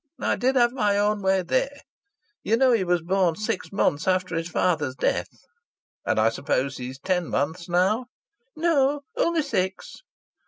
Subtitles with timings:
[0.19, 1.77] I did have my own way there!
[2.41, 5.27] You know he was born six months after his father's death."
[6.07, 8.07] "And I suppose he's ten months now?"
[8.55, 9.01] "No.
[9.15, 9.97] Only six."